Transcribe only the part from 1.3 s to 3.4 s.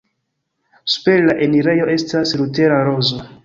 enirejo estas Lutera rozo.